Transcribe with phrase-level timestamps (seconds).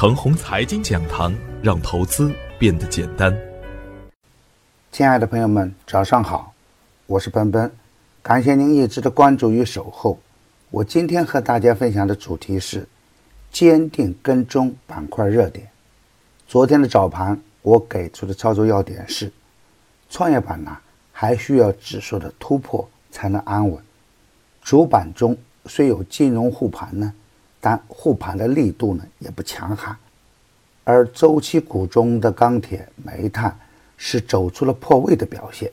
[0.00, 1.30] 程红财经讲堂，
[1.62, 3.38] 让投资变得简单。
[4.90, 6.54] 亲爱的朋友们，早上好，
[7.04, 7.70] 我是奔奔，
[8.22, 10.18] 感谢您一直的关注与守候。
[10.70, 12.88] 我今天和大家分享的主题是
[13.52, 15.68] 坚定跟踪板块热点。
[16.48, 19.30] 昨天的早盘，我给出的操作要点是：
[20.08, 20.78] 创业板呢
[21.12, 23.78] 还需要指数的突破才能安稳。
[24.62, 25.36] 主板中
[25.66, 27.12] 虽有金融护盘呢。
[27.60, 29.96] 但护盘的力度呢也不强悍，
[30.84, 33.54] 而周期股中的钢铁、煤炭
[33.96, 35.70] 是走出了破位的表现。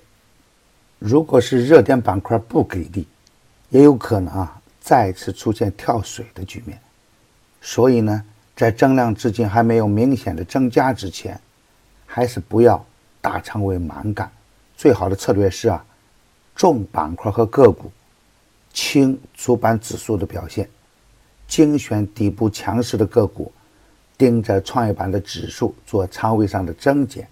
[1.00, 3.08] 如果是热点板块不给力，
[3.70, 6.78] 也有可能啊再次出现跳水的局面。
[7.62, 8.24] 所以呢，
[8.56, 11.40] 在增量资金还没有明显的增加之前，
[12.06, 12.86] 还是不要
[13.22, 14.30] 大仓位满干。
[14.76, 15.86] 最好的策略是啊，
[16.56, 17.92] 重板块和个股，
[18.74, 20.70] 轻主板指数的表现。
[21.48, 23.52] 精选底部强势的个股，
[24.18, 27.28] 盯着创业板的指数做仓位上的增减。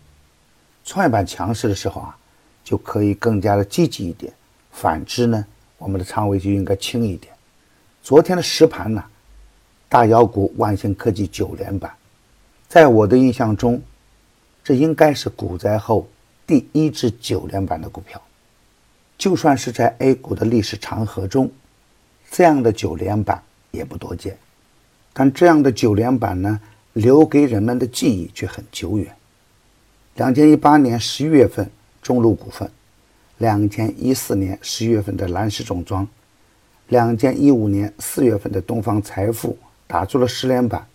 [0.84, 2.18] 创业板强势的时候啊，
[2.64, 4.32] 就可以更加的积极一点；
[4.72, 5.46] 反之呢，
[5.78, 7.34] 我们的仓位就应该轻一点。
[8.02, 9.04] 昨天的实盘呢，
[9.90, 11.92] 大妖股万兴科技九连板，
[12.68, 13.82] 在我的印象中，
[14.64, 16.08] 这应该是股灾后
[16.46, 18.22] 第一只九连板的股票。
[19.18, 21.52] 就算是在 A 股的历史长河中，
[22.30, 23.42] 这样的九连板。
[23.76, 24.38] 也不多见，
[25.14, 26.60] 但这样的九连板呢，
[26.94, 29.14] 留给人们的记忆却很久远。
[30.16, 31.70] 两千一八年十一月份，
[32.02, 32.68] 中路股份；
[33.38, 36.06] 两千一四年十一月份的蓝石重装；
[36.88, 40.88] 两千一五年四月份的东方财富打出了十连板，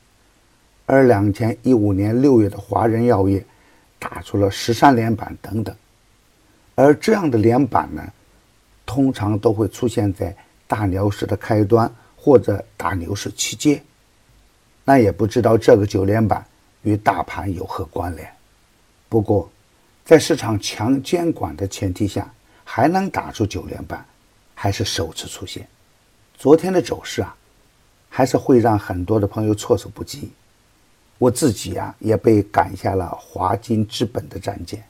[0.86, 3.44] 而两千一五年六月的华人药业
[3.98, 5.76] 打出了十三连板等等。
[6.74, 8.02] 而这样的连板呢，
[8.86, 10.34] 通常都会出现在
[10.66, 11.92] 大牛市的开端。
[12.22, 13.82] 或者大牛市期间，
[14.84, 16.44] 那也不知道这个九连板
[16.82, 18.30] 与大盘有何关联。
[19.08, 19.50] 不过，
[20.04, 22.30] 在市场强监管的前提下，
[22.62, 24.04] 还能打出九连板，
[24.54, 25.66] 还是首次出现。
[26.36, 27.34] 昨天的走势啊，
[28.10, 30.30] 还是会让很多的朋友措手不及。
[31.16, 34.84] 我自己啊，也被赶下了华金资本的战舰。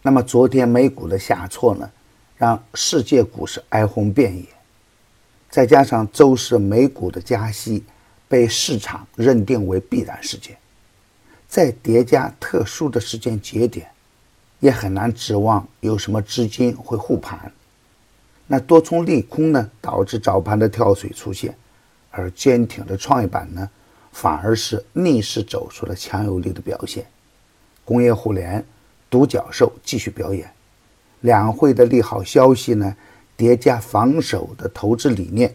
[0.00, 1.90] 那么，昨天美股的下挫呢，
[2.38, 4.44] 让世界股市哀鸿遍野。
[5.56, 7.82] 再加上周四美股的加息
[8.28, 10.54] 被市场认定为必然事件，
[11.48, 13.88] 再叠加特殊的时间节点，
[14.60, 17.50] 也很难指望有什么资金会护盘。
[18.46, 21.56] 那多重利空呢，导致早盘的跳水出现，
[22.10, 23.66] 而坚挺的创业板呢，
[24.12, 27.06] 反而是逆势走出了强有力的表现。
[27.82, 28.62] 工业互联、
[29.08, 30.52] 独角兽继续表演，
[31.22, 32.94] 两会的利好消息呢？
[33.36, 35.54] 叠加防守的投资理念，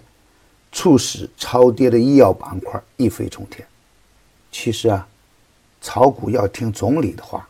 [0.72, 3.68] 促使超跌的医药板块一飞冲天。
[4.52, 5.08] 其实啊，
[5.82, 7.48] 炒股要听总理的话，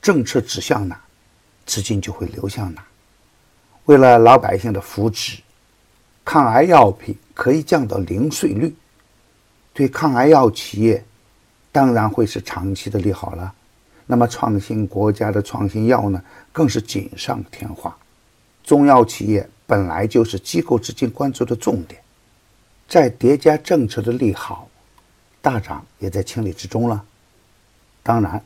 [0.00, 0.98] 政策指向哪，
[1.66, 2.84] 资金就会流向哪。
[3.84, 5.40] 为了老百姓的福祉，
[6.24, 8.74] 抗癌药品可以降到零税率，
[9.74, 11.04] 对抗癌药企业
[11.70, 13.52] 当然会是长期的利好了。
[14.06, 17.96] 那么创新国家的创新药呢，更是锦上添花。
[18.62, 22.00] 中药企业本来就是机构资金关注的重点，
[22.88, 24.68] 再叠加政策的利好，
[25.40, 27.04] 大涨也在情理之中了。
[28.02, 28.42] 当然，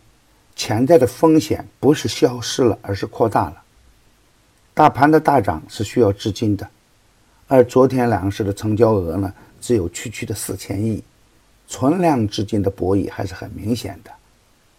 [0.54, 3.62] 潜在的风险不是消失了，而是扩大了。
[4.72, 6.68] 大盘的大涨是需要资金的，
[7.46, 11.02] 而昨天两市的成交额呢，只有区区的四千亿，
[11.66, 14.10] 存量资金的博弈还是很明显的。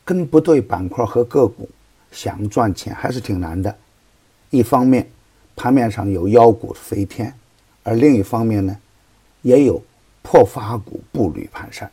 [0.06, 1.70] 跟不对板块和个股，
[2.12, 3.76] 想赚钱还是挺难的。
[4.52, 5.10] 一方面，
[5.58, 7.34] 盘面上有妖股飞天，
[7.82, 8.78] 而另一方面呢，
[9.42, 9.82] 也有
[10.22, 11.90] 破发股步履蹒跚。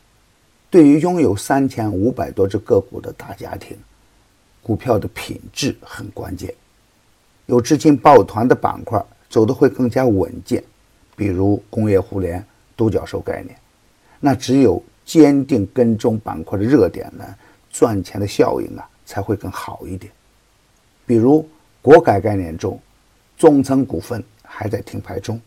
[0.68, 3.74] 对于拥有三千五百多只个股的大家庭，
[4.62, 6.52] 股票的品质很关键。
[7.46, 10.62] 有资金抱团的板块走的会更加稳健，
[11.16, 12.44] 比如工业互联、
[12.76, 13.56] 独角兽概念。
[14.20, 17.24] 那只有坚定跟踪板块的热点呢，
[17.72, 20.12] 赚钱的效应啊才会更好一点。
[21.06, 21.48] 比如
[21.80, 22.78] 国改概念中。
[23.36, 25.40] 中成股份还在停牌中，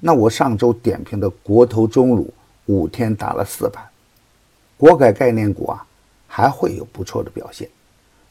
[0.00, 2.32] 那我上周点评的国投中乳
[2.66, 3.84] 五天打了四板，
[4.76, 5.86] 国改概念股啊
[6.26, 7.68] 还会有不错的表现，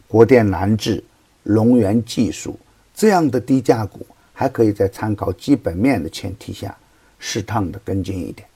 [0.07, 1.03] 国电南智、
[1.43, 2.59] 龙源技术
[2.93, 6.75] 这样的低价股还可以在参考基本面的前提下
[7.19, 8.47] 适当的跟进一点，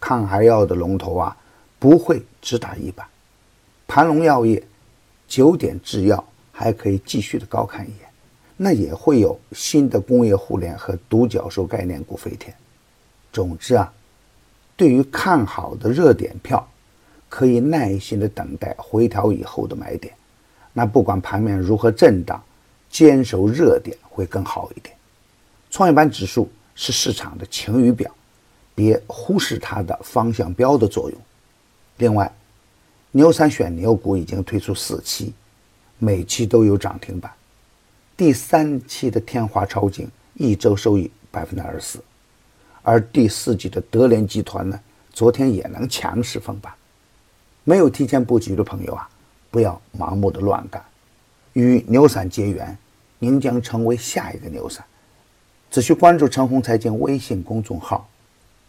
[0.00, 1.36] 抗癌药的龙头啊
[1.78, 3.06] 不会只打一板，
[3.86, 4.62] 盘龙药业、
[5.26, 8.08] 九点制药还可以继续的高看一眼。
[8.56, 12.54] 那也会有新的工业互联和独角兽概念股飞天。
[13.32, 13.92] 总之啊，
[14.76, 16.66] 对于看好的热点票，
[17.28, 20.14] 可以耐心的等待回调以后的买点。
[20.72, 22.40] 那不管盘面如何震荡，
[22.88, 24.94] 坚守热点会更好一点。
[25.70, 28.08] 创业板指数是市场的晴雨表，
[28.72, 31.20] 别忽视它的方向标的作用。
[31.96, 32.32] 另外，
[33.10, 35.32] 牛散选牛股已经推出四期，
[35.98, 37.32] 每期都有涨停板。
[38.16, 42.04] 第三期的天华超净一周收益百分之二十四，
[42.82, 44.78] 而第四季的德联集团呢，
[45.12, 46.72] 昨天也能强势封板。
[47.64, 49.08] 没有提前布局的朋友啊，
[49.50, 50.80] 不要盲目的乱干。
[51.54, 52.78] 与牛散结缘，
[53.18, 54.84] 您将成为下一个牛散。
[55.68, 58.08] 只需关注陈红财经微信公众号，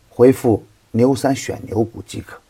[0.09, 2.41] 回复“牛散选牛股”即可。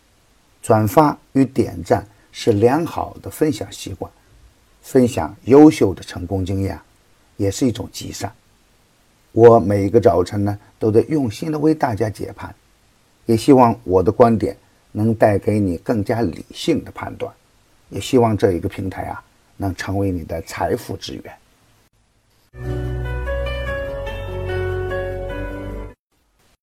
[0.61, 4.09] 转发与点赞是良好的分享习惯。
[4.81, 6.79] 分享优秀的成功经验，
[7.37, 8.31] 也是一种积善。
[9.31, 12.55] 我每一个早晨呢，都在用心的为大家解盘，
[13.25, 14.55] 也希望我的观点
[14.91, 17.33] 能带给你更加理性的判断，
[17.89, 19.21] 也希望这一个平台啊，
[19.57, 22.84] 能成为你的财富之源。